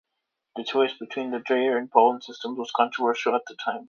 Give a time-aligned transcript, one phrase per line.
[0.55, 3.79] The choice between the Dreyer and Pollen systems was controversial at the time.